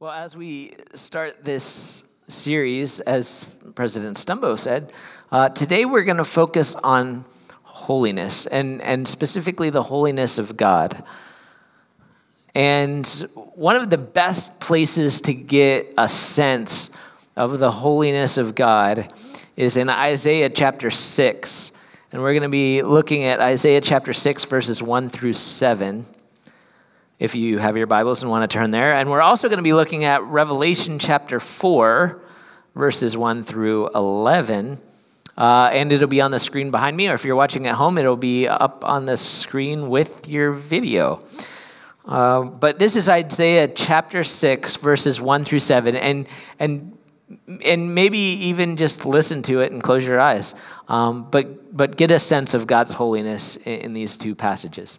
[0.00, 4.94] Well, as we start this series, as President Stumbo said,
[5.30, 7.26] uh, today we're going to focus on
[7.64, 11.04] holiness and, and specifically the holiness of God.
[12.54, 13.06] And
[13.54, 16.96] one of the best places to get a sense
[17.36, 19.12] of the holiness of God
[19.54, 21.72] is in Isaiah chapter 6.
[22.10, 26.06] And we're going to be looking at Isaiah chapter 6, verses 1 through 7
[27.20, 28.94] if you have your Bibles and want to turn there.
[28.94, 32.18] And we're also going to be looking at Revelation chapter 4,
[32.74, 34.80] verses 1 through 11.
[35.36, 37.98] Uh, and it'll be on the screen behind me, or if you're watching at home,
[37.98, 41.22] it'll be up on the screen with your video.
[42.06, 45.96] Uh, but this is Isaiah chapter 6, verses 1 through 7.
[45.96, 46.26] And,
[46.58, 46.96] and,
[47.62, 50.54] and maybe even just listen to it and close your eyes.
[50.88, 54.98] Um, but, but get a sense of God's holiness in, in these two passages.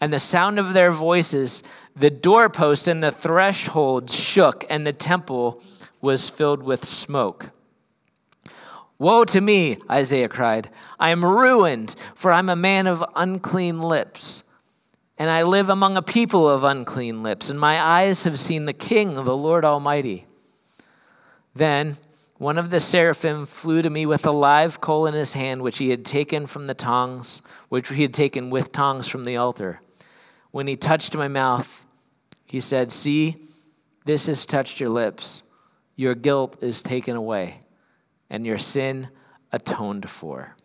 [0.00, 1.62] and the sound of their voices,
[1.94, 5.62] the doorposts and the thresholds shook, and the temple
[6.00, 7.50] was filled with smoke.
[8.98, 10.70] Woe to me, Isaiah cried.
[10.98, 14.44] I am ruined, for I'm a man of unclean lips,
[15.18, 18.72] and I live among a people of unclean lips, and my eyes have seen the
[18.72, 20.26] King, of the Lord Almighty.
[21.54, 21.96] Then
[22.38, 25.76] one of the seraphim flew to me with a live coal in his hand, which
[25.76, 29.80] he had taken from the tongs, which he had taken with tongs from the altar.
[30.50, 31.86] When he touched my mouth,
[32.44, 33.36] he said, See,
[34.04, 35.42] this has touched your lips.
[35.96, 37.60] Your guilt is taken away,
[38.28, 39.08] and your sin
[39.52, 40.56] atoned for.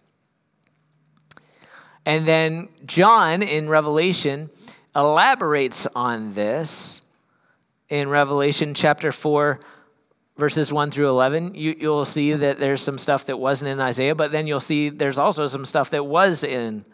[2.06, 4.50] And then John in Revelation
[4.96, 7.02] elaborates on this
[7.90, 9.60] in Revelation chapter 4,
[10.38, 11.56] verses 1 through 11.
[11.56, 14.90] You, you'll see that there's some stuff that wasn't in Isaiah, but then you'll see
[14.90, 16.86] there's also some stuff that was in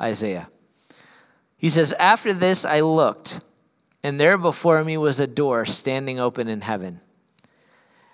[0.00, 0.48] Isaiah.
[1.56, 3.40] He says, After this I looked,
[4.02, 7.00] and there before me was a door standing open in heaven.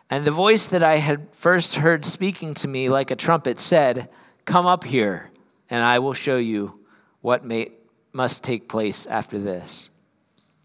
[0.09, 4.11] And the voice that I had first heard speaking to me like a trumpet said,
[4.45, 5.31] Come up here,
[5.71, 6.81] and I will show you
[7.21, 7.73] what may,
[8.13, 9.89] must take place after this.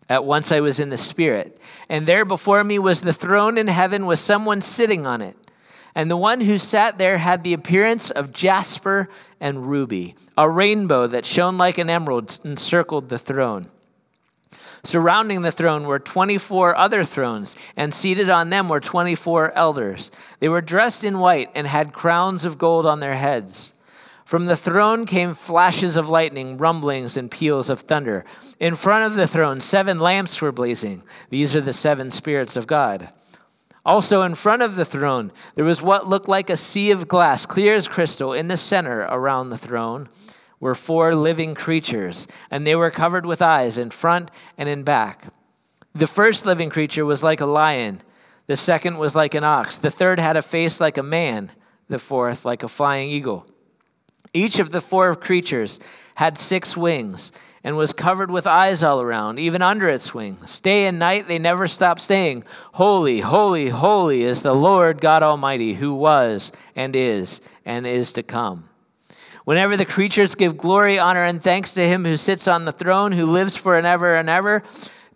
[0.10, 3.68] At once I was in the Spirit, and there before me was the throne in
[3.68, 5.36] heaven with someone sitting on it.
[5.98, 9.10] And the one who sat there had the appearance of jasper
[9.40, 10.14] and ruby.
[10.38, 13.72] A rainbow that shone like an emerald encircled the throne.
[14.84, 20.12] Surrounding the throne were 24 other thrones, and seated on them were 24 elders.
[20.40, 23.74] They were dressed in white and had crowns of gold on their heads.
[24.24, 28.24] From the throne came flashes of lightning, rumblings, and peals of thunder.
[28.60, 31.02] In front of the throne, seven lamps were blazing.
[31.32, 33.10] These are the seven spirits of God.
[33.88, 37.46] Also, in front of the throne, there was what looked like a sea of glass,
[37.46, 38.34] clear as crystal.
[38.34, 40.10] In the center around the throne
[40.60, 45.34] were four living creatures, and they were covered with eyes in front and in back.
[45.96, 48.02] The first living creature was like a lion,
[48.48, 51.50] the second was like an ox, the third had a face like a man,
[51.88, 53.48] the fourth like a flying eagle.
[54.34, 55.80] Each of the four creatures
[56.16, 57.32] had six wings
[57.68, 60.62] and was covered with eyes all around, even under its wings.
[60.62, 62.46] Day and night they never stopped saying,
[62.76, 68.24] Holy, holy, holy is the Lord God Almighty, who was and is and is to
[68.24, 68.70] come.
[69.44, 73.12] Whenever the creatures give glory, honor, and thanks to him who sits on the throne,
[73.12, 74.64] who lives for and ever and ever,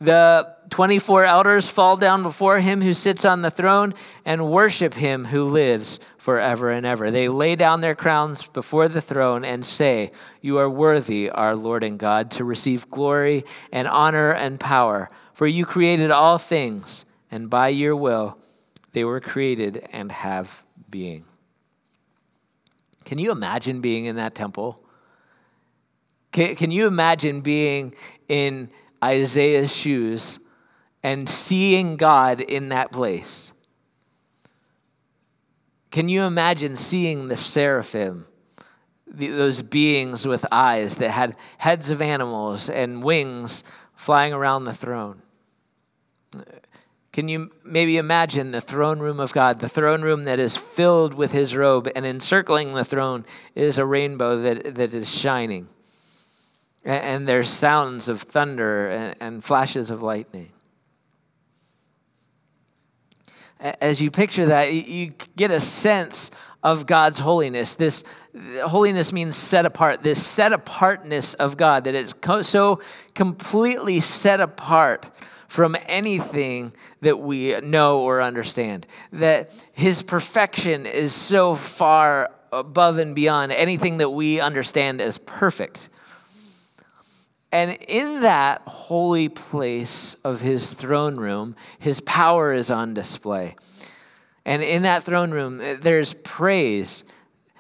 [0.02, 3.94] the 24 elders fall down before him who sits on the throne
[4.26, 7.12] and worship him who lives forever and ever.
[7.12, 11.84] They lay down their crowns before the throne and say, You are worthy, our Lord
[11.84, 17.48] and God, to receive glory and honor and power, for you created all things, and
[17.48, 18.40] by your will
[18.94, 21.26] they were created and have being.
[23.06, 24.84] Can you imagine being in that temple?
[26.32, 27.94] Can, can you imagine being
[28.28, 28.70] in
[29.04, 30.40] Isaiah's shoes
[31.04, 33.52] and seeing God in that place.
[35.90, 38.26] Can you imagine seeing the seraphim,
[39.06, 43.64] those beings with eyes that had heads of animals and wings
[43.96, 45.22] flying around the throne?
[47.12, 51.14] Can you maybe imagine the throne room of God, the throne room that is filled
[51.14, 55.68] with his robe, and encircling the throne is a rainbow that, that is shining?
[56.84, 60.52] And, there's sounds of thunder and, and flashes of lightning.
[63.60, 66.32] as you picture that, you get a sense
[66.64, 67.76] of God's holiness.
[67.76, 68.04] This
[68.64, 72.14] holiness means set apart, this set apartness of God, that it's
[72.48, 72.82] so
[73.14, 75.10] completely set apart
[75.48, 78.88] from anything that we know or understand.
[79.12, 85.90] That his perfection is so far above and beyond anything that we understand as perfect.
[87.52, 93.56] And in that holy place of his throne room, his power is on display.
[94.46, 97.04] And in that throne room, eh, there's praise.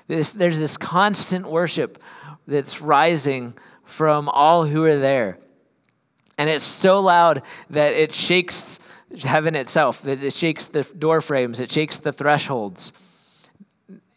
[0.07, 2.01] There's, this constant worship
[2.47, 3.53] that's rising
[3.83, 5.37] from all who are there.
[6.37, 8.79] And it's so loud that it shakes
[9.23, 12.91] heaven itself, that it shakes the door frames, it shakes the thresholds.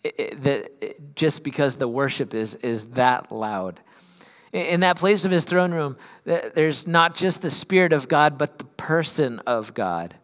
[0.03, 3.81] It, it, that eh, just because the worship is, is that loud.
[4.55, 8.59] In that place of his throne room, there's not just the Spirit of God, but
[8.59, 10.15] the person of God.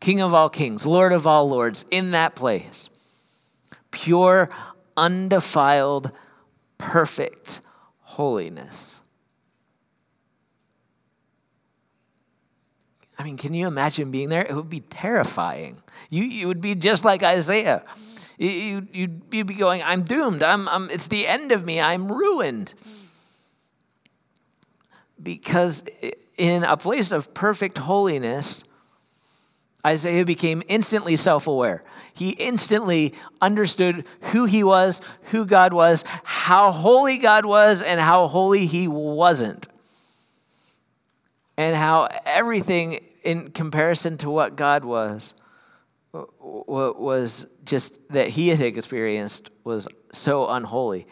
[0.00, 2.90] King of all kings, Lord of all lords, in that place.
[3.92, 4.50] Pure,
[4.96, 6.10] undefiled,
[6.78, 7.60] perfect
[8.00, 9.00] holiness.
[13.16, 14.44] I mean, can you imagine being there?
[14.44, 15.80] It would be terrifying.
[16.10, 17.84] You, you would be just like Isaiah.
[18.36, 20.42] You, you'd, you'd be going, I'm doomed.
[20.42, 21.80] I'm, I'm, it's the end of me.
[21.80, 22.74] I'm ruined.
[25.24, 25.82] Because
[26.36, 28.62] in a place of perfect holiness,
[29.84, 31.82] Isaiah became instantly self aware.
[32.14, 35.00] He instantly understood who he was,
[35.30, 39.66] who God was, how holy God was, and how holy he wasn't
[41.56, 45.34] and how everything in comparison to what God was
[46.12, 51.06] was just that he had experienced was so unholy.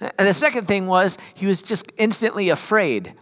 [0.00, 3.14] And the second thing was he was just instantly afraid.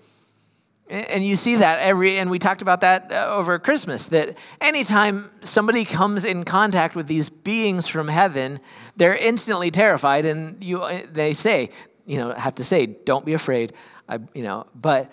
[0.89, 5.31] And you see that every, and we talked about that uh, over Christmas, that anytime
[5.41, 8.61] somebody comes in contact with these beings from heaven,
[8.97, 10.27] they're instantly terrified.
[10.27, 11.71] And you, uh, they say,
[12.05, 13.73] you know, have to say, don't be afraid.
[14.09, 15.11] I, you know, but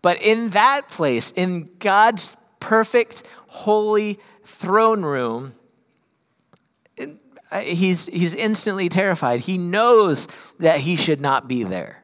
[0.00, 5.54] but in that place, in God's perfect, holy throne room,
[7.50, 9.40] Uh, he's, he's instantly terrified.
[9.40, 10.26] He knows
[10.58, 12.02] that he should not be there.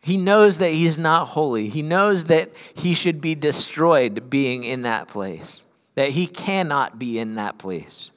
[0.00, 1.68] He knows that he's not holy.
[1.68, 5.62] He knows that he should be destroyed being in that place,
[5.94, 8.10] that he cannot be in that place.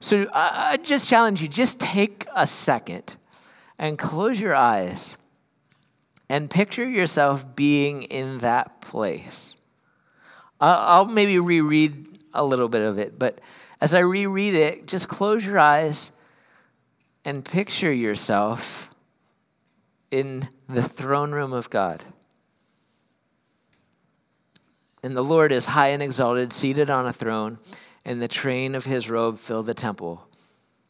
[0.00, 3.16] So I just challenge you just take a second
[3.78, 5.16] and close your eyes
[6.30, 9.56] and picture yourself being in that place.
[10.60, 13.40] I'll maybe reread a little bit of it, but
[13.80, 16.12] as I reread it, just close your eyes
[17.24, 18.90] and picture yourself
[20.10, 22.04] in the throne room of God.
[25.02, 27.58] And the Lord is high and exalted, seated on a throne,
[28.04, 30.27] and the train of his robe filled the temple.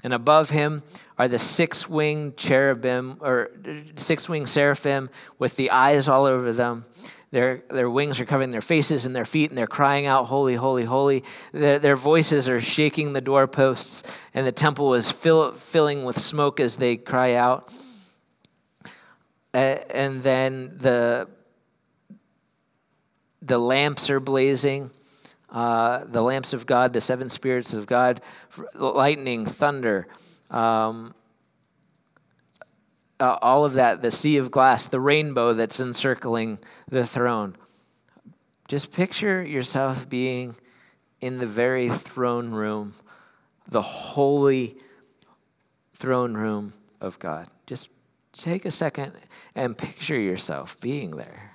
[0.04, 0.84] And above him
[1.18, 3.50] are the six winged cherubim, or
[3.96, 6.84] six winged seraphim with the eyes all over them.
[7.30, 10.54] Their, their wings are covering their faces and their feet, and they're crying out, Holy,
[10.54, 11.24] holy, holy.
[11.52, 16.58] Their, their voices are shaking the doorposts, and the temple is fill, filling with smoke
[16.60, 17.70] as they cry out.
[19.52, 21.28] And then the,
[23.42, 24.90] the lamps are blazing
[25.50, 28.20] uh, the lamps of God, the seven spirits of God,
[28.74, 30.06] lightning, thunder,
[30.50, 31.14] um,
[33.20, 37.56] uh, all of that, the sea of glass, the rainbow that's encircling the throne.
[38.68, 40.54] Just picture yourself being
[41.20, 42.94] in the very throne room,
[43.66, 44.76] the holy
[45.92, 47.48] throne room of God.
[47.66, 47.88] Just
[48.32, 49.12] take a second
[49.54, 51.47] and picture yourself being there.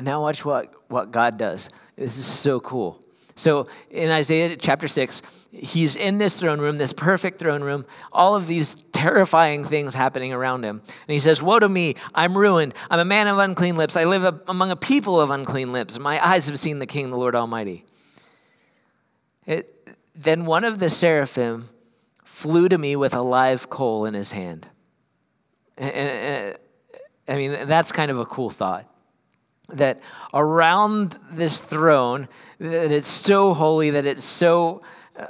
[0.00, 1.68] And now watch what, what God does.
[1.94, 3.04] This is so cool.
[3.36, 5.20] So in Isaiah chapter 6,
[5.52, 10.32] he's in this throne room, this perfect throne room, all of these terrifying things happening
[10.32, 10.80] around him.
[10.86, 12.74] And he says, Woe to me, I'm ruined.
[12.90, 13.94] I'm a man of unclean lips.
[13.94, 15.98] I live among a people of unclean lips.
[15.98, 17.84] My eyes have seen the King, the Lord Almighty.
[19.46, 21.68] It, then one of the seraphim
[22.24, 24.66] flew to me with a live coal in his hand.
[25.76, 26.58] And, and,
[27.28, 28.89] I mean, that's kind of a cool thought
[29.74, 30.00] that
[30.32, 34.82] around this throne, that it's so holy, that it's so
[35.18, 35.26] uh,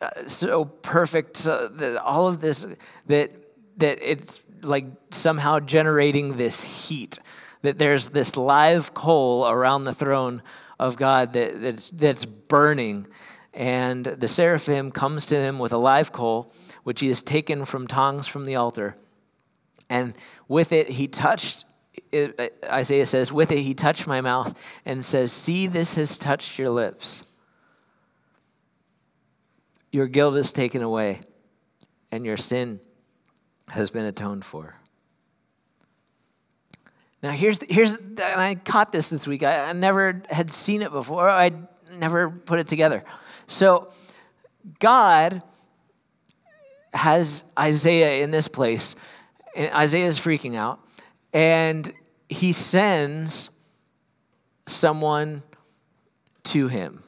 [0.00, 2.66] uh, so perfect, that all of this,
[3.06, 3.30] that
[3.76, 7.18] that it's like somehow generating this heat.
[7.62, 10.42] That there's this live coal around the throne
[10.78, 13.06] of God that, that's that's burning,
[13.52, 16.52] And the seraphim comes to him with a live coal,
[16.84, 18.96] which he has taken from tongs from the altar.
[19.88, 20.14] And
[20.46, 21.64] with it, he touched,
[22.64, 26.70] Isaiah says, with it, he touched my mouth and says, See, this has touched your
[26.70, 27.24] lips.
[29.92, 31.20] Your guilt is taken away,
[32.12, 32.80] and your sin
[33.68, 34.76] has been atoned for.
[37.22, 39.42] Now, here's, here's and I caught this this week.
[39.42, 41.52] I, I never had seen it before, I
[41.92, 43.04] never put it together.
[43.46, 43.92] So,
[44.78, 45.42] God
[46.92, 48.94] has Isaiah in this place,
[49.56, 50.80] and Isaiah is freaking out,
[51.32, 51.92] and
[52.28, 53.50] he sends
[54.66, 55.42] someone
[56.44, 57.02] to him.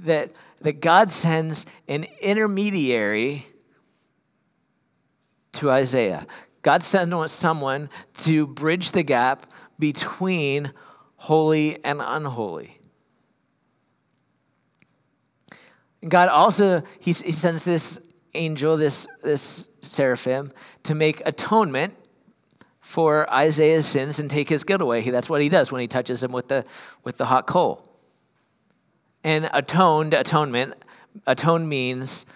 [0.00, 0.32] That,
[0.62, 3.46] that God sends an intermediary
[5.52, 6.26] to Isaiah.
[6.62, 9.46] God sent someone to bridge the gap
[9.78, 10.72] between
[11.16, 12.78] holy and unholy.
[16.08, 18.00] God also, he, he sends this
[18.34, 21.94] angel, this, this seraphim, to make atonement
[22.82, 25.00] for Isaiah's sins and take his guilt away.
[25.08, 26.66] That's what he does when he touches him with the,
[27.04, 27.88] with the hot coal.
[29.24, 30.74] And atoned, atonement,
[31.26, 32.26] atone means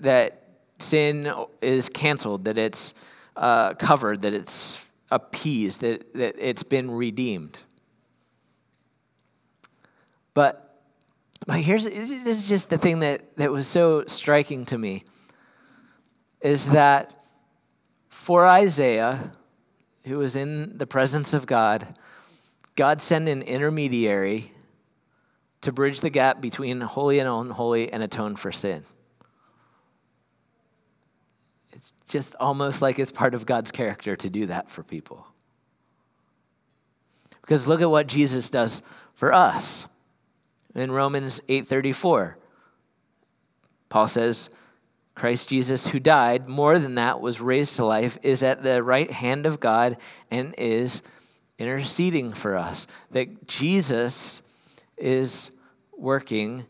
[0.00, 0.42] that
[0.78, 2.92] sin is canceled, that it's
[3.34, 7.58] uh, covered, that it's appeased, that, that it's been redeemed.
[10.34, 10.82] But,
[11.46, 15.04] but here's this is just the thing that, that was so striking to me
[16.42, 17.21] is that
[18.12, 19.32] for Isaiah,
[20.04, 21.96] who was in the presence of God,
[22.76, 24.52] God sent an intermediary
[25.62, 28.84] to bridge the gap between holy and unholy and atone for sin.
[31.72, 35.26] It's just almost like it's part of God's character to do that for people.
[37.40, 38.82] Because look at what Jesus does
[39.14, 39.88] for us.
[40.74, 42.34] In Romans 8:34,
[43.88, 44.50] Paul says,
[45.14, 49.10] Christ Jesus, who died, more than that, was raised to life, is at the right
[49.10, 49.96] hand of God
[50.30, 51.02] and is
[51.58, 52.86] interceding for us.
[53.10, 54.42] That Jesus
[54.96, 55.50] is
[55.96, 56.66] working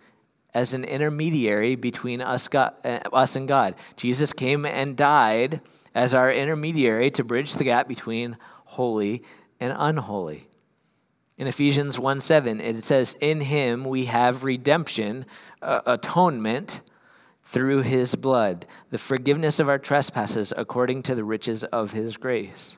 [0.54, 3.74] as an intermediary between us, God, uh, us and God.
[3.96, 5.60] Jesus came and died
[5.94, 9.22] as our intermediary to bridge the gap between holy
[9.60, 10.48] and unholy.
[11.38, 15.24] In Ephesians 1 7, it says, In him we have redemption,
[15.62, 16.82] uh, atonement
[17.44, 22.76] through his blood, the forgiveness of our trespasses according to the riches of his grace.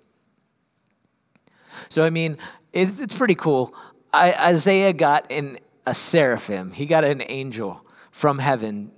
[1.88, 2.38] So, I mean,
[2.72, 3.74] it's, pretty cool.
[4.14, 8.90] Isaiah got an a seraphim, he got an angel from heaven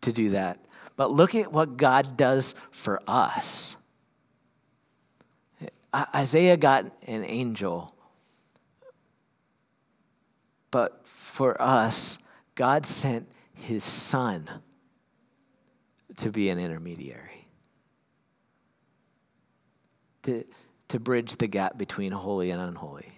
[0.00, 0.58] to do that.
[0.96, 3.76] But look at what God does for us.
[6.14, 7.94] Isaiah got an angel,
[10.70, 12.16] but for us,
[12.54, 14.48] God sent his son
[16.16, 17.46] to be an intermediary,
[20.22, 20.44] to,
[20.88, 23.10] to bridge the gap between holy and unholy.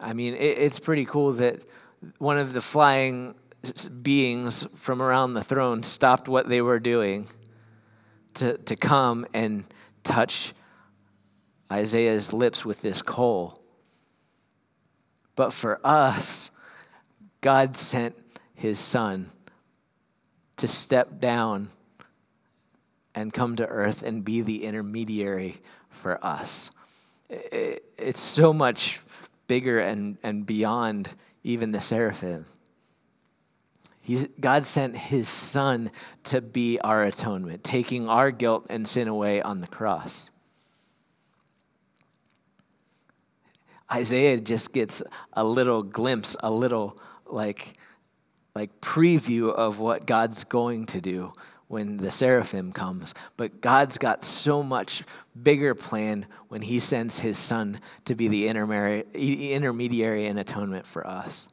[0.00, 1.62] I mean, it, it's pretty cool that
[2.18, 3.34] one of the flying
[4.02, 7.28] beings from around the throne stopped what they were doing
[8.34, 9.64] to, to come and
[10.02, 10.52] touch
[11.72, 13.60] Isaiah's lips with this coal.
[15.34, 16.50] But for us,
[17.40, 18.14] God sent
[18.54, 19.30] his son
[20.56, 21.70] to step down
[23.14, 26.70] and come to earth and be the intermediary for us.
[27.28, 29.00] It's so much
[29.46, 32.46] bigger and, and beyond even the seraphim.
[34.00, 35.90] He's, God sent his son
[36.24, 40.28] to be our atonement, taking our guilt and sin away on the cross.
[43.90, 47.74] Isaiah just gets a little glimpse, a little like,
[48.54, 51.32] like preview of what God's going to do
[51.66, 53.14] when the seraphim comes.
[53.36, 55.02] But God's got so much
[55.40, 61.48] bigger plan when he sends his son to be the intermediary and atonement for us.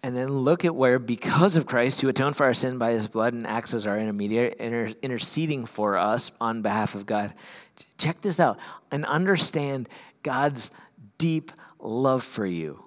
[0.00, 3.08] And then look at where, because of Christ, who atoned for our sin by his
[3.08, 7.34] blood and acts as our intermediary, inter- interceding for us on behalf of God.
[7.98, 8.58] Check this out
[8.92, 9.88] and understand
[10.22, 10.70] God's
[11.18, 12.84] deep love for you.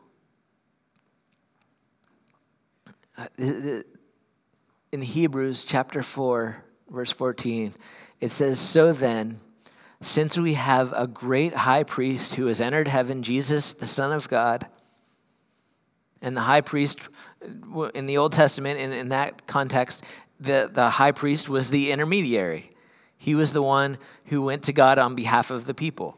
[3.18, 3.28] Uh,
[4.92, 7.74] in Hebrews chapter 4, verse 14,
[8.20, 9.40] it says, So then,
[10.02, 14.28] since we have a great high priest who has entered heaven, Jesus, the Son of
[14.28, 14.68] God,
[16.22, 17.10] and the high priest
[17.94, 20.04] in the Old Testament, in, in that context,
[20.40, 22.72] the, the high priest was the intermediary.
[23.18, 23.98] He was the one
[24.28, 26.18] who went to God on behalf of the people.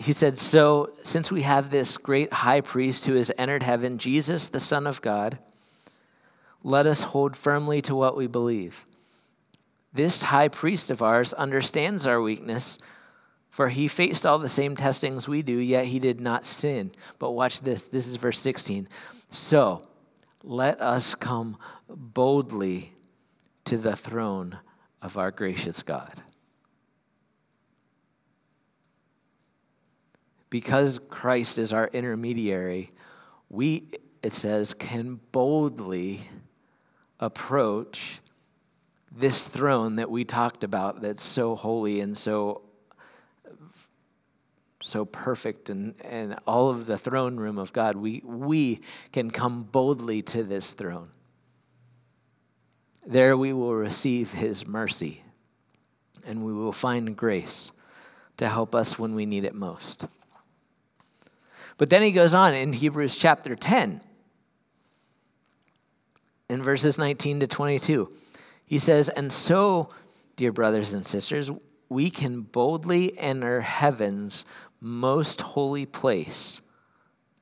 [0.00, 4.48] He said, So, since we have this great high priest who has entered heaven, Jesus,
[4.48, 5.38] the Son of God,
[6.62, 8.86] let us hold firmly to what we believe.
[9.92, 12.78] This high priest of ours understands our weakness,
[13.50, 16.92] for he faced all the same testings we do, yet he did not sin.
[17.18, 18.88] But watch this this is verse 16.
[19.28, 19.86] So
[20.42, 22.94] let us come boldly
[23.66, 24.60] to the throne
[25.02, 26.22] of our gracious God.
[30.50, 32.90] Because Christ is our intermediary,
[33.48, 33.84] we,
[34.22, 36.22] it says, can boldly
[37.20, 38.20] approach
[39.12, 42.62] this throne that we talked about that's so holy and so
[44.82, 48.80] so perfect and, and all of the throne room of God, we, we
[49.12, 51.10] can come boldly to this throne.
[53.06, 55.22] There we will receive his mercy
[56.26, 57.72] and we will find grace
[58.38, 60.06] to help us when we need it most.
[61.80, 64.02] But then he goes on in Hebrews chapter 10,
[66.50, 68.12] in verses 19 to 22.
[68.66, 69.88] He says, And so,
[70.36, 71.50] dear brothers and sisters,
[71.88, 74.44] we can boldly enter heaven's
[74.78, 76.60] most holy place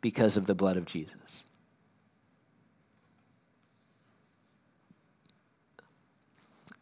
[0.03, 1.43] because of the blood of Jesus.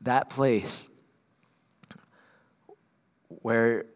[0.03, 0.91] That place
[3.29, 3.87] where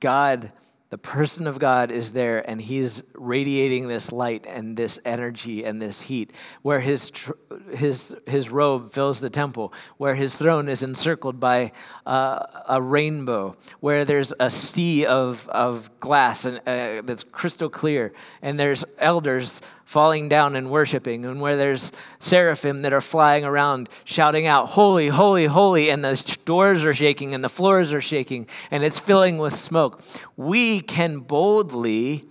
[0.00, 0.50] God
[0.94, 5.82] the person of God is there and he's radiating this light and this energy and
[5.82, 6.32] this heat,
[6.62, 7.32] where his, tr-
[7.72, 11.72] his, his robe fills the temple, where his throne is encircled by
[12.06, 18.12] uh, a rainbow, where there's a sea of, of glass and, uh, that's crystal clear,
[18.40, 23.88] and there's elders falling down and worshiping, and where there's seraphim that are flying around
[24.04, 28.46] shouting out, Holy, holy, holy, and the doors are shaking and the floors are shaking
[28.70, 30.02] and it's filling with smoke.
[30.36, 32.24] We can boldly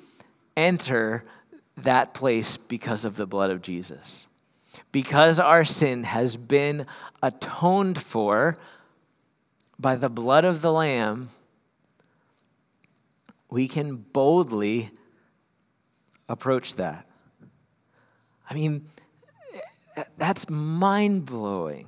[0.58, 1.24] enter
[1.78, 4.28] that place because of the blood of Jesus.
[4.92, 6.86] Because our sin has been
[7.22, 8.58] atoned for
[9.80, 11.30] by the blood of the Lamb,
[13.50, 14.92] we can boldly
[16.30, 17.08] approach that.
[18.50, 18.90] I mean,
[20.18, 21.88] that's mind blowing.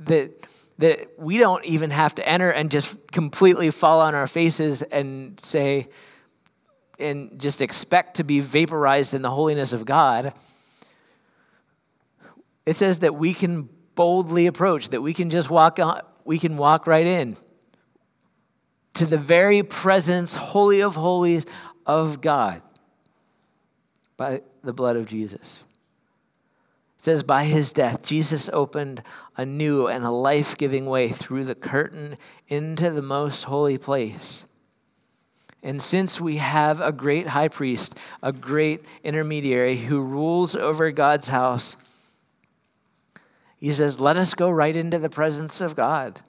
[0.00, 0.32] That,
[0.78, 5.40] that we don't even have to enter and just completely fall on our faces and
[5.40, 5.88] say,
[6.98, 10.34] and just expect to be vaporized in the holiness of God.
[12.64, 16.56] It says that we can boldly approach, that we can just walk on, we can
[16.56, 17.36] walk right in
[18.94, 21.44] to the very presence, holy of holies,
[21.86, 22.62] of God
[24.22, 25.64] by the blood of Jesus.
[26.96, 29.02] It says, by his death, Jesus opened
[29.36, 34.44] a new and a life giving way through the curtain into the most holy place.
[35.60, 41.26] And since we have a great high priest, a great intermediary who rules over God's
[41.26, 41.74] house,
[43.58, 46.20] he says, let us go right into the presence of God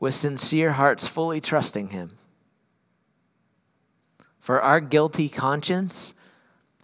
[0.00, 2.18] with sincere hearts, fully trusting him.
[4.40, 6.14] For our guilty conscience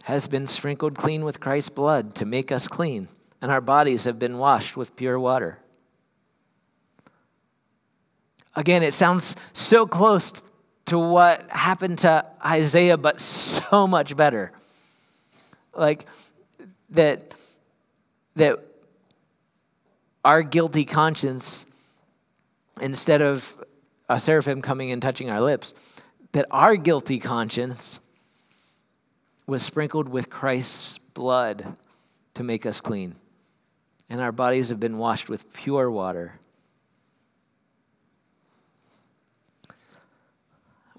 [0.05, 3.07] has been sprinkled clean with Christ's blood to make us clean,
[3.41, 5.57] and our bodies have been washed with pure water.
[8.55, 10.43] Again, it sounds so close
[10.85, 14.51] to what happened to Isaiah, but so much better.
[15.73, 16.05] Like
[16.91, 17.33] that,
[18.35, 18.59] that
[20.23, 21.65] our guilty conscience,
[22.79, 23.57] instead of
[24.07, 25.73] a seraphim coming and touching our lips,
[26.33, 27.99] that our guilty conscience
[29.47, 31.77] was sprinkled with Christ's blood
[32.33, 33.15] to make us clean.
[34.09, 36.39] And our bodies have been washed with pure water.
[39.69, 39.73] I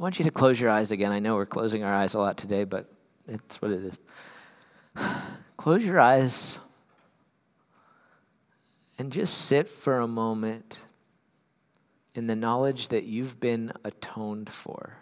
[0.03, 1.13] want you to close your eyes again.
[1.13, 2.91] I know we're closing our eyes a lot today, but
[3.27, 3.99] it's what it is.
[5.57, 6.59] close your eyes
[8.99, 10.83] and just sit for a moment
[12.15, 14.97] in the knowledge that you've been atoned for.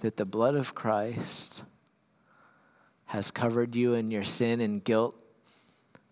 [0.00, 1.62] That the blood of Christ
[3.06, 5.14] has covered you and your sin and guilt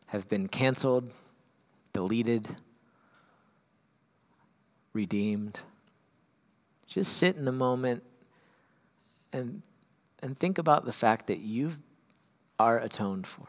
[0.07, 1.11] have been canceled,
[1.93, 2.49] deleted,
[4.93, 5.61] redeemed.
[6.87, 8.05] Just sit in the moment
[9.33, 9.63] and,
[10.23, 11.73] and think about the fact that you
[12.59, 13.49] are atoned for.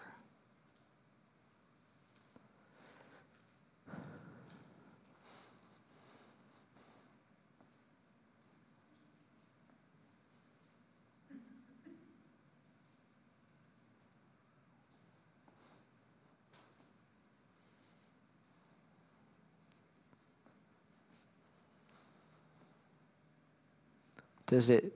[24.47, 24.93] Does it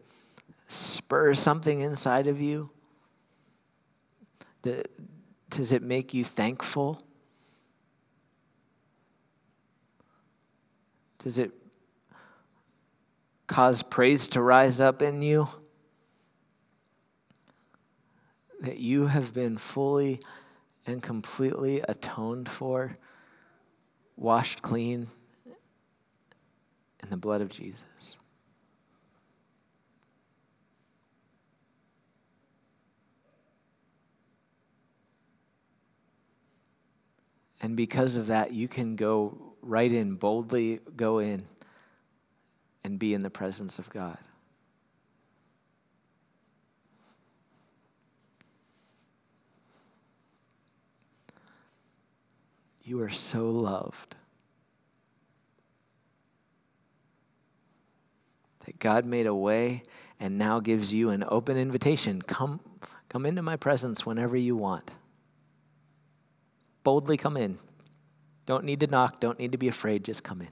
[0.68, 2.70] spur something inside of you?
[4.62, 7.02] Does it make you thankful?
[11.18, 11.52] Does it
[13.48, 15.50] cause praise to rise up in you?
[18.62, 20.20] That you have been fully
[20.86, 22.98] and completely atoned for,
[24.16, 25.08] washed clean
[27.02, 27.84] in the blood of Jesus.
[37.62, 41.46] And because of that, you can go right in, boldly go in
[42.84, 44.18] and be in the presence of God.
[52.84, 54.16] You are so loved
[58.66, 59.84] that God made a way
[60.20, 62.22] and now gives you an open invitation.
[62.22, 62.62] Come,
[63.08, 64.90] come into my presence whenever you want.
[66.90, 67.60] Boldly come in.
[68.48, 70.50] Don't need to knock, don't need to be afraid, just come in.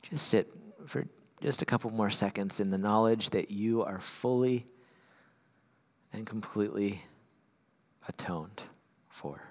[0.00, 0.48] Just sit
[0.86, 1.06] for
[1.42, 4.64] just a couple more seconds in the knowledge that you are fully
[6.10, 7.02] and completely
[8.08, 8.62] atoned
[9.10, 9.42] for.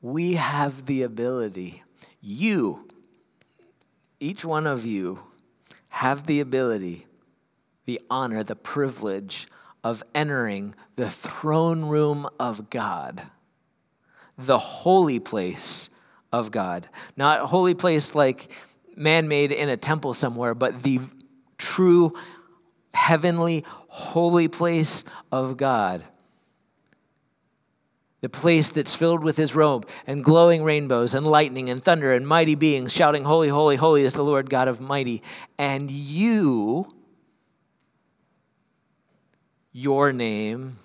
[0.00, 1.82] We have the ability,
[2.20, 2.88] you,
[4.20, 5.20] each one of you,
[5.88, 7.06] have the ability,
[7.84, 9.48] the honor, the privilege
[9.82, 13.22] of entering the throne room of God,
[14.36, 15.88] the holy place
[16.32, 16.88] of God.
[17.16, 18.52] Not holy place like
[18.96, 21.00] man made in a temple somewhere, but the
[21.56, 22.14] true
[22.94, 26.04] heavenly holy place of God
[28.20, 32.26] the place that's filled with his robe and glowing rainbows and lightning and thunder and
[32.26, 35.22] mighty beings shouting, Holy, holy, holy is the Lord God of mighty.
[35.56, 36.86] And you,
[39.72, 40.78] your name,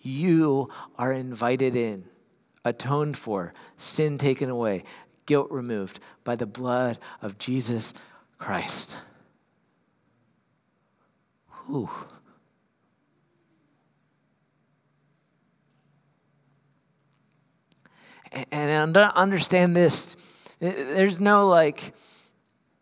[0.00, 2.04] you are invited in,
[2.64, 4.84] atoned for, sin taken away,
[5.26, 7.92] guilt removed by the blood of Jesus
[8.38, 8.96] Christ.
[11.66, 11.90] Whew.
[18.50, 20.16] And understand this.
[20.58, 21.92] There's no like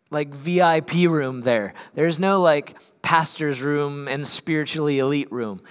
[0.09, 1.73] like vip room there.
[1.93, 5.61] There's no like pastor's room and spiritually elite room.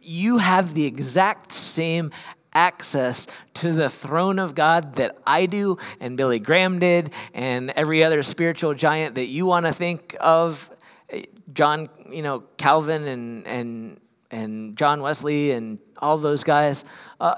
[0.00, 2.10] You have the exact same
[2.54, 8.04] access to the throne of God that I do and Billy Graham did and every
[8.04, 10.70] other spiritual giant that you want to think of.
[11.52, 16.84] John you know Calvin and and and John Wesley and all those guys.
[17.20, 17.34] Uh,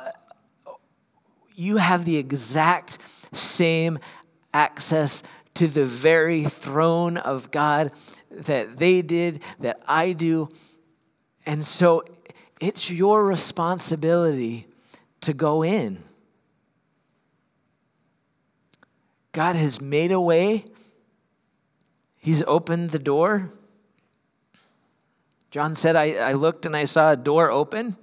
[1.55, 2.99] you have the exact
[3.33, 3.99] same
[4.53, 5.23] access
[5.55, 7.93] to the very throne of God
[8.31, 10.49] that they did, that I do.
[11.47, 12.05] And so
[12.61, 14.67] it's your responsibility
[15.21, 16.03] to go in.
[19.33, 20.67] God has made a way,
[22.19, 23.51] He's opened the door.
[25.51, 27.97] John said, I, I looked and I saw a door open.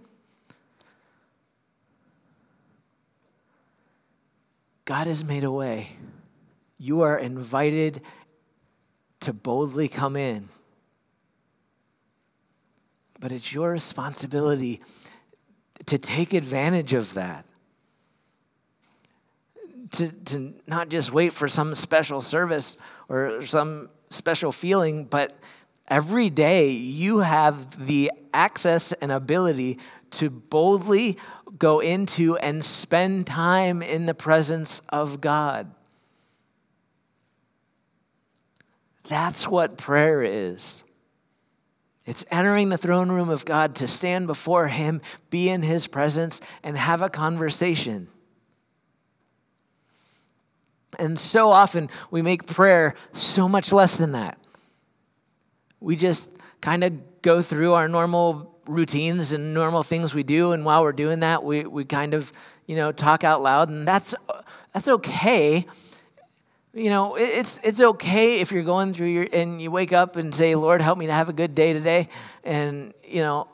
[4.92, 5.88] God has made a way.
[6.78, 8.02] You are invited
[9.22, 10.50] to boldly come in.
[13.22, 14.82] But it's your responsibility
[15.86, 17.46] to take advantage of that.
[19.92, 22.76] To, to not just wait for some special service
[23.08, 25.32] or some special feeling, but
[25.88, 29.80] every day you have the access and ability
[30.12, 31.18] to boldly
[31.58, 35.72] go into and spend time in the presence of God.
[39.08, 40.84] That's what prayer is.
[42.06, 46.42] It's entering the throne room of God to stand before Him, be in His presence,
[46.64, 48.08] and have a conversation.
[50.98, 54.38] And so often we make prayer so much less than that.
[55.80, 60.64] We just kind of go through our normal routines and normal things we do and
[60.64, 62.32] while we're doing that we, we kind of
[62.68, 64.16] you know talk out loud and that's
[64.74, 65.66] that's okay.
[66.74, 70.34] You know it's it's okay if you're going through your and you wake up and
[70.34, 72.08] say lord help me to have a good day today
[72.44, 73.48] and you know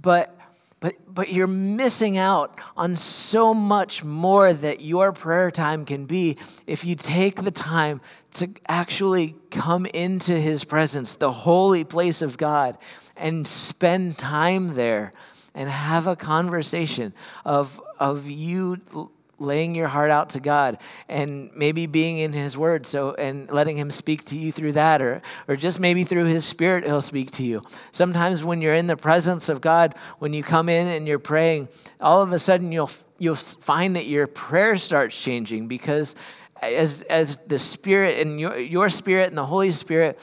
[0.00, 0.34] but
[0.80, 6.38] But, but you're missing out on so much more that your prayer time can be
[6.66, 8.00] if you take the time
[8.32, 12.78] to actually come into his presence, the holy place of God,
[13.20, 15.12] and spend time there
[15.54, 17.12] and have a conversation
[17.44, 20.78] of, of you laying your heart out to God
[21.08, 25.00] and maybe being in his word so and letting him speak to you through that
[25.00, 27.64] or or just maybe through his spirit he'll speak to you.
[27.90, 31.68] Sometimes when you're in the presence of God, when you come in and you're praying,
[32.00, 36.14] all of a sudden you'll you'll find that your prayer starts changing because
[36.60, 40.20] as as the spirit and your your spirit and the Holy Spirit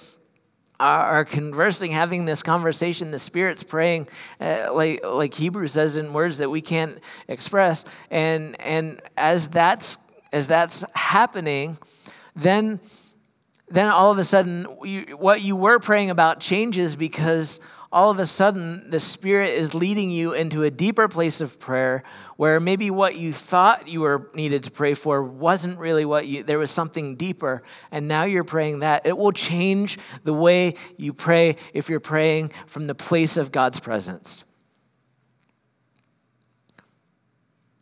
[0.79, 3.11] are conversing, having this conversation.
[3.11, 4.07] The Spirit's praying,
[4.39, 7.85] uh, like like Hebrews says in words that we can't express.
[8.11, 9.97] And and as that's
[10.31, 11.77] as that's happening,
[12.35, 12.79] then
[13.69, 17.59] then all of a sudden, you, what you were praying about changes because
[17.91, 22.03] all of a sudden the Spirit is leading you into a deeper place of prayer
[22.37, 26.43] where maybe what you thought you were needed to pray for wasn't really what you,
[26.43, 29.05] there was something deeper, and now you're praying that.
[29.05, 33.79] It will change the way you pray if you're praying from the place of God's
[33.79, 34.43] presence.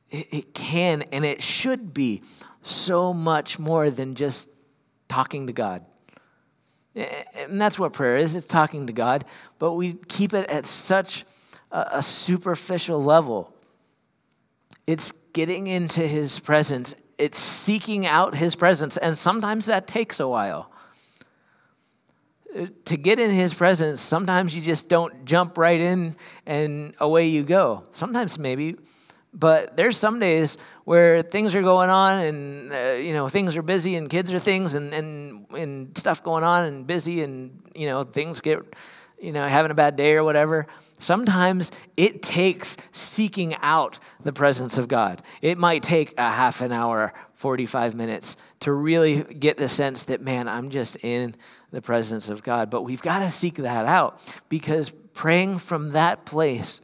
[0.10, 2.24] It, it can and it should be
[2.62, 4.50] so much more than just
[5.08, 5.86] talking to God.
[6.96, 9.26] And that's what prayer is it's talking to God,
[9.60, 11.26] but we keep it at such
[11.72, 13.55] a, a superficial level.
[14.88, 20.28] It's getting into His presence, it's seeking out His presence, and sometimes that takes a
[20.28, 20.72] while.
[22.86, 27.44] To get in His presence, sometimes you just don't jump right in and away you
[27.44, 27.84] go.
[27.92, 28.78] Sometimes maybe
[29.36, 33.62] but there's some days where things are going on and uh, you know things are
[33.62, 37.86] busy and kids are things and, and and stuff going on and busy and you
[37.86, 38.60] know things get
[39.26, 40.68] you know having a bad day or whatever
[41.00, 45.22] sometimes it takes seeking out the presence of god.
[45.42, 50.22] It might take a half an hour 45 minutes to really get the sense that
[50.22, 51.36] man i'm just in
[51.72, 52.70] the presence of god.
[52.70, 56.80] But we've got to seek that out because praying from that place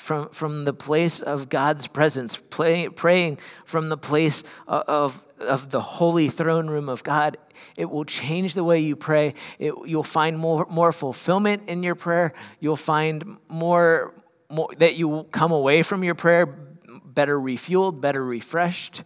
[0.00, 3.36] from, from the place of God's presence, play, praying
[3.66, 7.36] from the place of, of the holy throne room of God.
[7.76, 9.34] It will change the way you pray.
[9.58, 12.32] It, you'll find more, more fulfillment in your prayer.
[12.60, 14.14] You'll find more,
[14.48, 19.04] more that you come away from your prayer better refueled, better refreshed.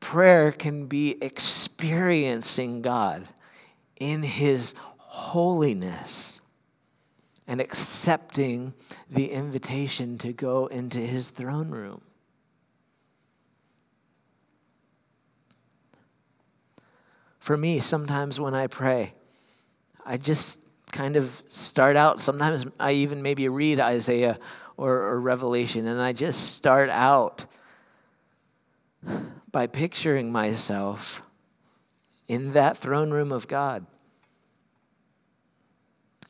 [0.00, 3.28] Prayer can be experiencing God
[4.00, 6.40] in His holiness
[7.48, 8.74] and accepting
[9.08, 12.02] the invitation to go into his throne room.
[17.38, 19.14] For me, sometimes when I pray,
[20.04, 22.20] I just kind of start out.
[22.20, 24.38] Sometimes I even maybe read Isaiah
[24.76, 27.46] or, or Revelation, and I just start out
[29.52, 31.22] by picturing myself
[32.26, 33.86] in that throne room of God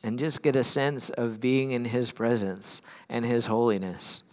[0.03, 4.23] and just get a sense of being in His presence and His holiness.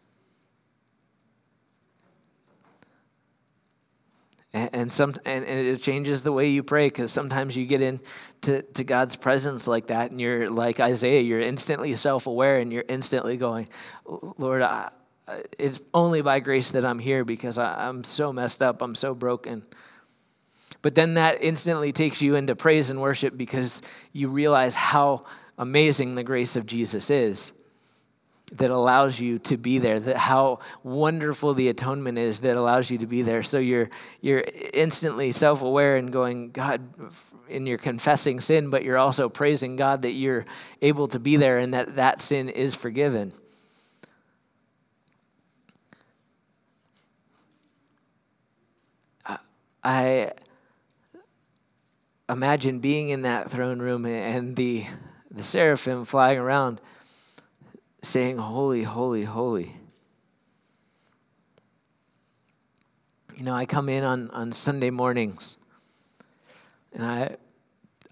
[4.56, 8.84] And, some, and, it changes the way you pray because sometimes you get into to
[8.84, 13.36] God's presence like that, and you're like Isaiah, you're instantly self aware and you're instantly
[13.36, 13.68] going,
[14.06, 14.90] Lord, I,
[15.58, 19.12] it's only by grace that I'm here because I, I'm so messed up, I'm so
[19.12, 19.64] broken.
[20.82, 25.24] But then that instantly takes you into praise and worship because you realize how
[25.58, 27.52] amazing the grace of Jesus is
[28.52, 32.98] that allows you to be there that how wonderful the atonement is that allows you
[32.98, 33.42] to be there.
[33.42, 33.90] So you're
[34.20, 36.82] you're instantly self-aware and going god
[37.48, 40.44] and you're confessing sin but you're also praising god that you're
[40.82, 43.32] able to be there and that that sin is forgiven.
[49.86, 50.32] I
[52.28, 54.86] imagine being in that throne room and the
[55.34, 56.80] the seraphim flying around
[58.02, 59.72] saying, Holy, holy, holy.
[63.34, 65.58] You know, I come in on, on Sunday mornings
[66.92, 67.36] and I,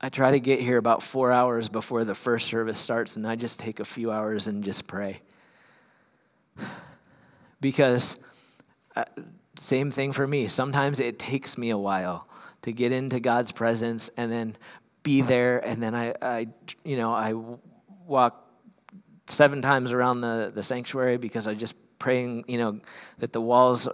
[0.00, 3.36] I try to get here about four hours before the first service starts, and I
[3.36, 5.22] just take a few hours and just pray.
[7.60, 8.16] Because,
[8.96, 9.04] uh,
[9.54, 10.48] same thing for me.
[10.48, 12.26] Sometimes it takes me a while
[12.62, 14.56] to get into God's presence and then
[15.02, 16.48] be there, and then I, I
[16.84, 17.34] you know, I
[18.06, 18.48] walk
[19.26, 22.80] seven times around the, the sanctuary because I just praying, you know,
[23.18, 23.88] that the walls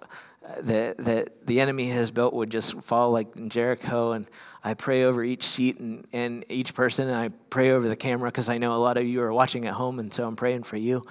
[0.60, 4.12] that, that the enemy has built would just fall like in Jericho.
[4.12, 4.26] And
[4.64, 8.30] I pray over each seat and, and each person, and I pray over the camera
[8.30, 10.64] because I know a lot of you are watching at home, and so I'm praying
[10.64, 11.04] for you.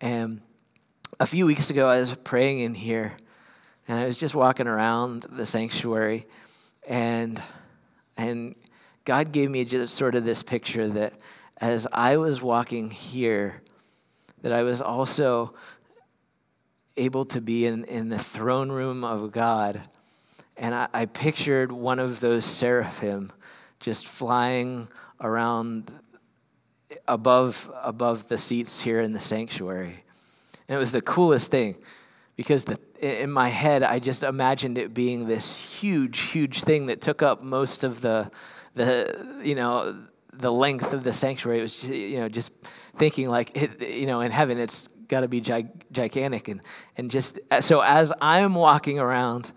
[0.00, 0.40] And
[1.18, 3.16] a few weeks ago, I was praying in here,
[3.88, 6.26] and I was just walking around the sanctuary,
[6.86, 7.42] and
[8.16, 8.54] and
[9.04, 11.14] God gave me just sort of this picture that
[11.58, 13.62] as I was walking here,
[14.42, 15.54] that I was also
[16.96, 19.80] able to be in, in the throne room of God.
[20.56, 23.32] And I, I pictured one of those seraphim
[23.80, 24.88] just flying
[25.20, 25.90] around
[27.08, 30.04] above, above the seats here in the sanctuary.
[30.68, 31.76] And it was the coolest thing
[32.36, 37.00] because the, in my head, I just imagined it being this huge, huge thing that
[37.00, 38.30] took up most of the,
[38.74, 39.96] the you know,
[40.32, 41.58] the length of the sanctuary.
[41.58, 42.52] It was, just, you know, just
[42.96, 46.48] thinking like, it, you know, in heaven, it's got to be gigantic.
[46.48, 46.60] And,
[46.96, 49.52] and just uh, so as I'm walking around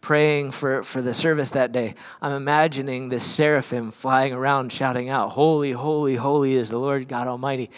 [0.00, 5.30] praying for, for the service that day, I'm imagining this seraphim flying around shouting out,
[5.30, 7.70] Holy, holy, holy is the Lord God Almighty.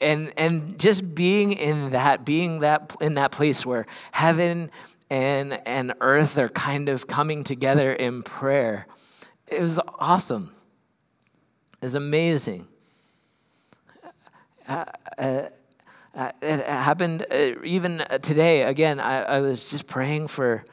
[0.00, 4.70] And, and just being in that, being that in that place where heaven
[5.08, 8.86] and, and earth are kind of coming together in prayer.
[9.50, 10.52] It was awesome.
[11.80, 12.66] It was amazing.
[14.68, 14.84] Uh,
[15.16, 15.42] uh,
[16.14, 18.64] uh, it happened uh, even today.
[18.64, 20.64] Again, I, I, was just praying for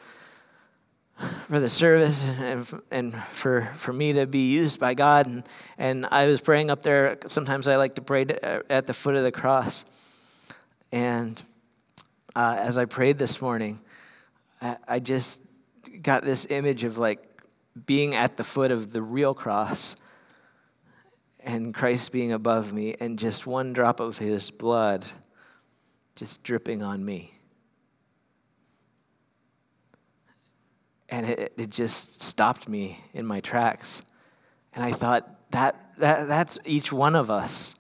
[1.48, 5.28] for the service and, and for, for me to be used by God.
[5.28, 5.44] And,
[5.78, 7.18] and I was praying up there.
[7.26, 8.26] Sometimes I like to pray
[8.70, 9.86] at the foot of the cross.
[10.92, 11.42] And
[12.36, 13.80] as I prayed this morning,
[14.62, 15.42] I, I just
[16.02, 17.35] got this image of like
[17.86, 19.96] being at the foot of the real cross
[21.44, 25.06] and Christ being above me, and just one drop of his blood
[26.16, 27.34] just dripping on me.
[31.08, 34.02] And it, it just stopped me in my tracks.
[34.74, 37.76] And I thought, that, that, that's each one of us.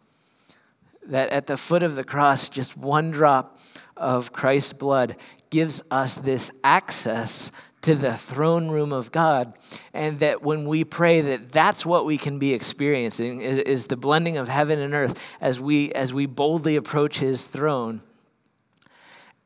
[1.07, 3.59] That at the foot of the cross, just one drop
[3.97, 5.15] of Christ's blood
[5.49, 7.51] gives us this access
[7.85, 9.53] to the throne room of God.
[9.93, 13.95] And that when we pray, that that's what we can be experiencing is, is the
[13.95, 18.01] blending of heaven and earth as we, as we boldly approach his throne.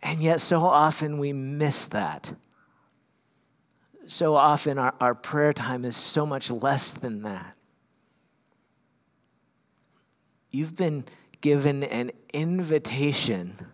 [0.01, 2.33] And yet, so often we miss that.
[4.07, 7.57] So often, our, our prayer time is so much less than that.
[10.49, 11.03] You've been
[11.41, 13.67] given an invitation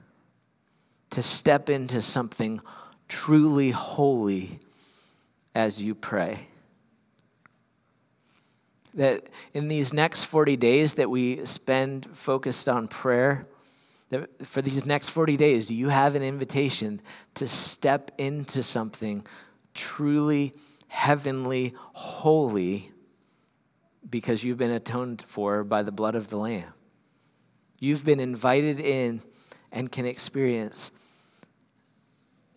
[1.12, 2.60] to step into something
[3.08, 4.60] truly holy
[5.54, 6.48] as you pray.
[8.94, 13.48] That in these next 40 days that we spend focused on prayer,
[14.10, 17.02] that for these next 40 days, you have an invitation
[17.36, 19.26] to step into something
[19.74, 20.54] truly
[20.88, 22.92] heavenly, holy,
[24.10, 26.74] because you've been atoned for by the blood of the Lamb.
[27.80, 29.22] You've been invited in
[29.72, 30.92] and can experience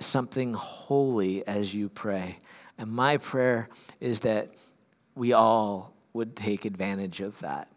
[0.01, 2.39] something holy as you pray.
[2.77, 3.69] And my prayer
[4.01, 4.51] is that
[5.15, 7.69] we all would take advantage of that.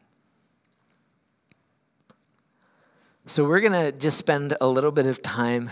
[3.27, 5.69] So, we're going to just spend a little bit of time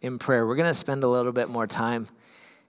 [0.00, 0.46] in prayer.
[0.46, 2.06] We're going to spend a little bit more time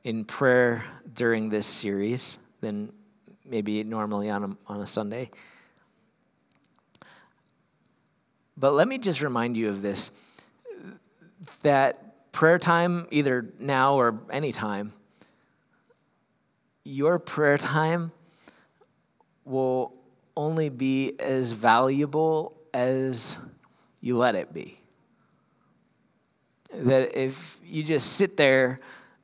[0.04, 2.92] in prayer during this series than
[3.46, 5.30] maybe normally on a, on a Sunday.
[8.58, 10.12] But let me just remind you of this
[11.62, 12.03] that
[12.34, 14.92] prayer time, either now or anytime,
[16.84, 18.12] your prayer time
[19.46, 19.94] will
[20.36, 23.38] only be as valuable as
[24.02, 24.80] you let it be.
[26.74, 28.80] That if you just sit there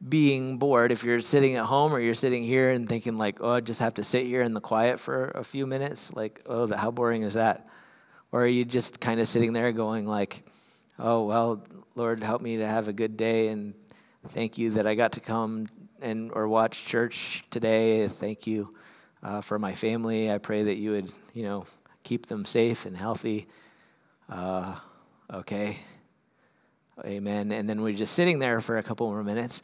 [0.08, 3.54] being bored, if you're sitting at home or you're sitting here and thinking, like, oh,
[3.54, 6.74] I just have to sit here in the quiet for a few minutes, like, oh,
[6.74, 7.68] how boring is that?
[8.32, 10.49] Or are you just kind of sitting there going, like,
[11.00, 11.64] oh, well,
[11.96, 13.74] Lord, help me to have a good day and
[14.30, 15.68] thank you that I got to come
[16.02, 18.08] and or watch church today.
[18.08, 18.74] Thank you
[19.24, 20.32] uh, for my family.
[20.32, 21.66] I pray that you would, you know,
[22.04, 23.48] keep them safe and healthy.
[24.30, 24.76] Uh,
[25.34, 25.78] okay.
[27.06, 27.52] Amen.
[27.52, 29.62] And then we're just sitting there for a couple more minutes.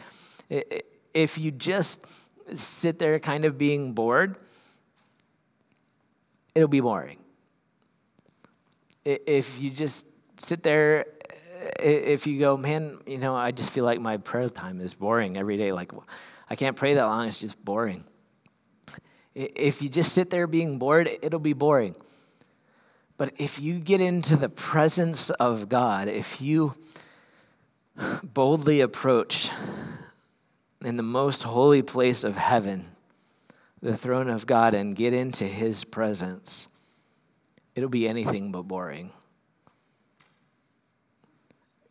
[1.13, 2.05] If you just
[2.53, 4.37] sit there kind of being bored,
[6.53, 7.19] it'll be boring.
[9.03, 10.07] If you just
[10.37, 11.05] sit there,
[11.79, 15.37] if you go, man, you know, I just feel like my prayer time is boring
[15.37, 15.71] every day.
[15.71, 15.91] Like,
[16.49, 18.03] I can't pray that long, it's just boring.
[19.33, 21.95] If you just sit there being bored, it'll be boring.
[23.17, 26.73] But if you get into the presence of God, if you
[28.23, 29.49] boldly approach
[30.83, 32.85] in the most holy place of heaven,
[33.81, 36.67] the throne of God, and get into his presence,
[37.73, 39.11] it'll be anything but boring.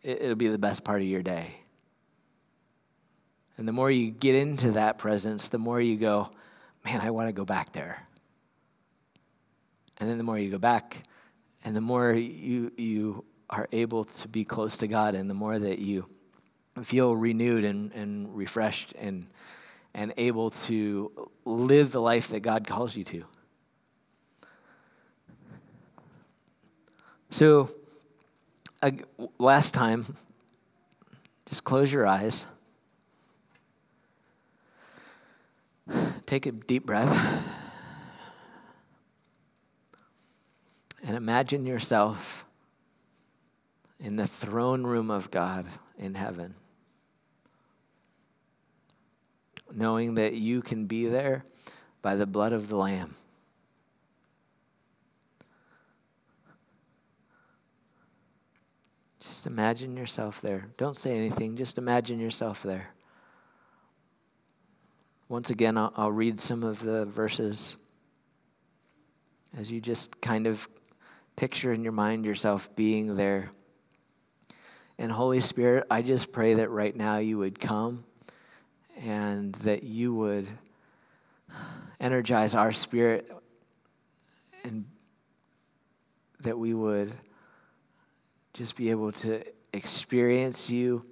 [0.04, 1.54] It'll be the best part of your day.
[3.56, 6.30] And the more you get into that presence, the more you go,
[6.84, 8.06] man, I want to go back there.
[9.98, 11.04] And then the more you go back,
[11.64, 15.58] and the more you, you are able to be close to God, and the more
[15.58, 16.06] that you
[16.82, 19.26] feel renewed and, and refreshed and,
[19.94, 23.24] and able to live the life that God calls you to.
[27.30, 27.74] So,
[28.84, 28.90] uh,
[29.38, 30.14] last time,
[31.48, 32.44] just close your eyes.
[36.26, 37.50] Take a deep breath.
[41.02, 42.44] And imagine yourself
[43.98, 45.66] in the throne room of God
[45.98, 46.54] in heaven,
[49.72, 51.44] knowing that you can be there
[52.02, 53.16] by the blood of the Lamb.
[59.28, 60.68] Just imagine yourself there.
[60.76, 62.88] Don't say anything, just imagine yourself there.
[65.28, 67.76] Once again, I'll, I'll read some of the verses
[69.56, 70.68] as you just kind of
[71.36, 73.50] picture in your mind yourself being there.
[74.98, 78.04] And Holy Spirit, I just pray that right now you would come
[79.02, 80.46] and that you would
[82.00, 83.30] energize our spirit
[84.62, 84.84] and
[86.40, 87.12] that we would
[88.54, 91.04] just be able to experience you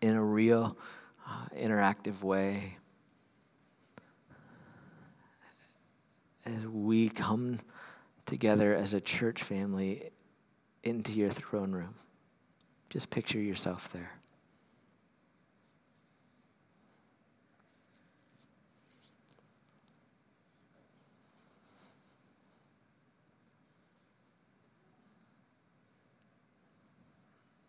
[0.00, 0.78] in a real,
[1.28, 2.78] uh, interactive way.
[6.46, 7.60] As we come
[8.26, 10.10] together as a church family
[10.82, 11.94] into your throne room.
[12.90, 14.12] Just picture yourself there.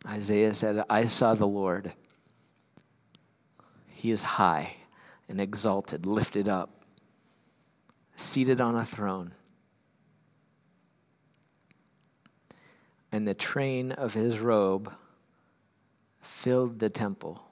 [0.07, 1.93] Isaiah said, I saw the Lord.
[3.87, 4.75] He is high
[5.29, 6.83] and exalted, lifted up,
[8.15, 9.33] seated on a throne
[13.13, 14.91] and the train of his robe
[16.19, 17.43] filled the temple.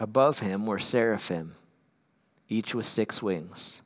[0.00, 1.54] Above him were seraphim,
[2.48, 3.80] each with six wings.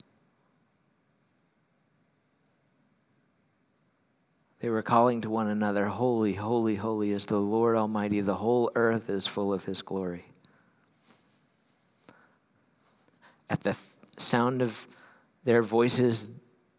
[4.65, 8.23] They were calling to one another, Holy, holy, holy is the Lord Almighty.
[8.23, 10.25] The whole earth is full of his glory.
[13.51, 13.77] At the
[14.17, 14.87] sound of
[15.45, 16.31] their voices,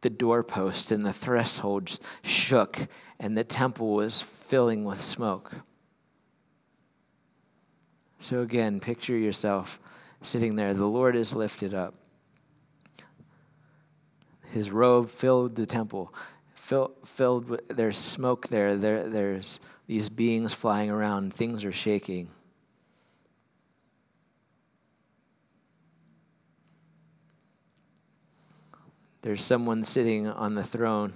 [0.02, 2.88] the doorposts and the thresholds shook,
[3.20, 5.58] and the temple was filling with smoke.
[8.18, 9.78] So, again, picture yourself
[10.24, 10.74] sitting there.
[10.74, 11.94] The Lord is lifted up.
[14.50, 16.12] His robe filled the temple,
[16.66, 22.30] fill, filled with, there's smoke there, there, there's these beings flying around, things are shaking.
[29.26, 31.12] there's someone sitting on the throne.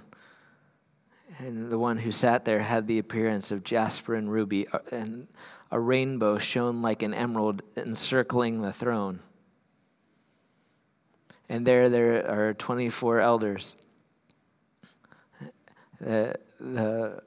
[1.38, 5.28] And the one who sat there had the appearance of jasper and ruby, uh, and
[5.70, 9.20] a rainbow shone like an emerald encircling the throne.
[11.48, 13.76] And there, there are 24 elders.
[16.00, 17.22] The, the,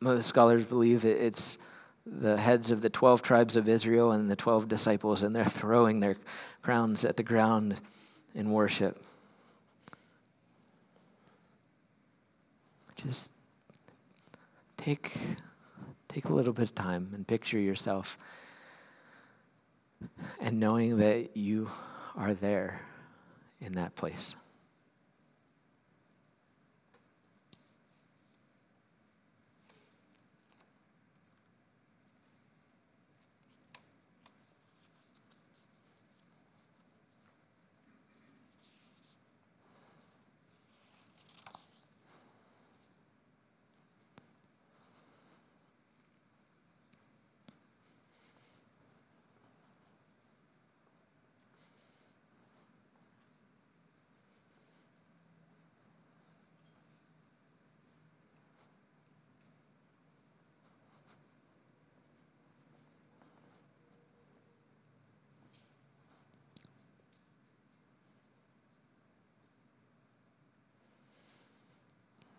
[0.00, 1.58] most scholars believe it's
[2.06, 6.00] the heads of the 12 tribes of Israel and the 12 disciples, and they're throwing
[6.00, 6.16] their
[6.62, 7.80] crowns at the ground
[8.34, 9.02] in worship.
[12.98, 13.32] just
[14.76, 15.12] take,
[16.08, 18.18] take a little bit of time and picture yourself
[20.40, 21.70] and knowing that you
[22.16, 22.80] are there
[23.60, 24.34] in that place.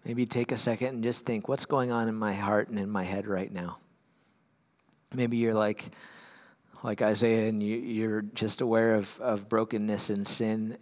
[0.10, 2.90] Maybe take a second and just think what's going on in my heart and in
[2.90, 3.78] my head right now?
[5.14, 5.92] Maybe you're like,
[6.82, 10.80] like Isaiah and you, you're just aware of, of brokenness and sin.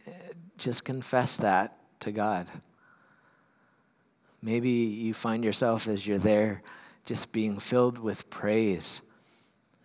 [0.57, 2.47] Just confess that to God.
[4.41, 6.61] Maybe you find yourself as you're there
[7.03, 9.01] just being filled with praise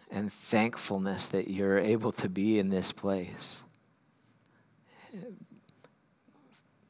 [0.09, 3.57] and thankfulness that you're able to be in this place.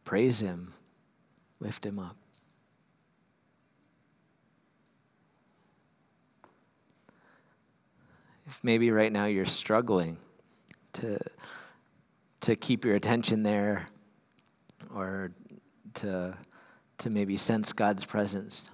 [0.04, 0.74] Praise Him,
[1.58, 2.18] lift Him up.
[8.52, 10.18] If maybe right now you're struggling
[10.92, 11.18] to,
[12.42, 13.86] to keep your attention there
[14.94, 15.32] or
[15.94, 16.36] to,
[16.98, 18.68] to maybe sense God's presence,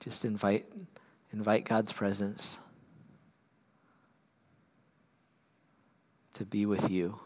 [0.00, 0.64] just invite,
[1.34, 2.56] invite God's presence
[6.32, 7.20] to be with you.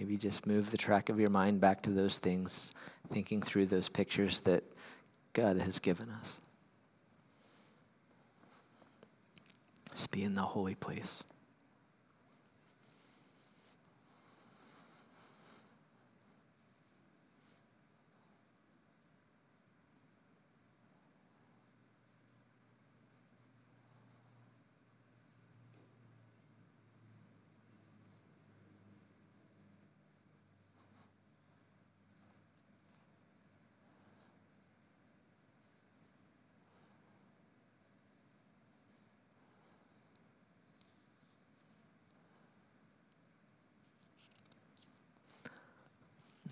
[0.00, 2.74] Maybe just move the track of your mind back to those things,
[3.12, 4.64] thinking through those pictures that
[5.32, 6.38] God has given us.
[9.94, 11.22] Just be in the holy place.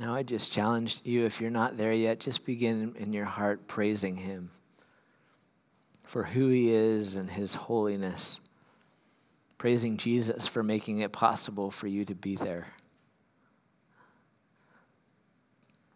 [0.00, 3.66] Now, I just challenge you, if you're not there yet, just begin in your heart
[3.66, 4.50] praising Him
[6.04, 8.40] for who He is and His holiness.
[9.58, 12.68] Praising Jesus for making it possible for you to be there.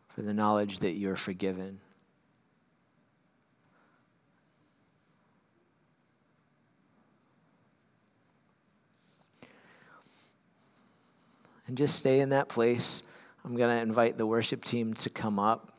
[0.08, 1.80] For the knowledge that you're forgiven.
[11.66, 13.02] And just stay in that place.
[13.44, 15.72] I'm going to invite the worship team to come up.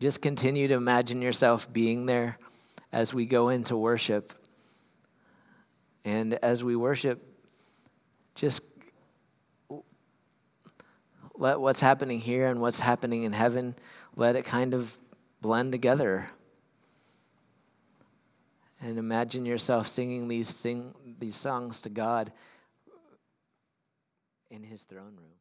[0.00, 2.38] Just continue to imagine yourself being there
[2.92, 4.32] as we go into worship.
[6.04, 7.22] And as we worship,
[8.34, 8.62] just
[11.36, 13.76] let what's happening here and what's happening in heaven,
[14.16, 14.98] let it kind of
[15.40, 16.30] blend together.
[18.82, 22.32] And imagine yourself singing these, sing, these songs to God
[24.50, 25.39] in his throne room.